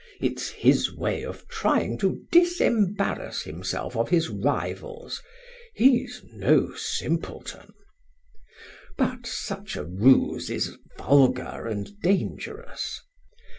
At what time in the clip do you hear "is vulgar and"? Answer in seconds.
10.49-11.91